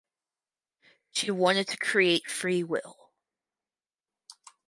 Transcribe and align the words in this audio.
She 1.11 1.29
wanted 1.29 1.67
to 1.67 1.77
create 1.77 2.27
free 2.27 2.63
will. 2.63 3.11